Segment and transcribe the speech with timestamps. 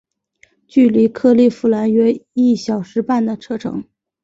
[0.67, 3.83] 距离克利夫兰约一小时半的车程。